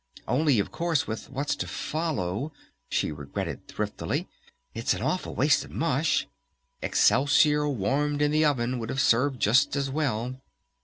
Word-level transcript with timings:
Only, 0.27 0.57
of 0.57 0.71
course, 0.71 1.05
with 1.05 1.29
what's 1.29 1.55
to 1.57 1.67
follow," 1.67 2.51
she 2.89 3.11
regretted 3.11 3.67
thriftily, 3.67 4.27
"it's 4.73 4.95
an 4.95 5.03
awful 5.03 5.35
waste 5.35 5.63
of 5.63 5.69
mush.... 5.69 6.25
Excelsior 6.81 7.69
warmed 7.69 8.19
in 8.23 8.31
the 8.31 8.43
oven 8.43 8.79
would 8.79 8.89
have 8.89 8.99
served 8.99 9.39
just 9.39 9.75
as 9.75 9.91
well." 9.91 10.41